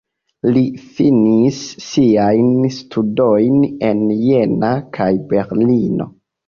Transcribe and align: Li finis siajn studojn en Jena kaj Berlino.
Li 0.53 0.61
finis 0.95 1.59
siajn 1.89 2.51
studojn 2.79 3.63
en 3.93 4.05
Jena 4.27 4.75
kaj 5.01 5.13
Berlino. 5.35 6.15